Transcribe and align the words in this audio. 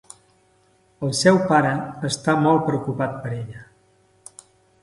El 1.07 1.11
seu 1.19 1.37
pare 1.51 1.73
està 2.11 2.35
molt 2.47 2.65
preocupat 2.71 3.23
per 3.27 3.35
ella. 3.37 3.63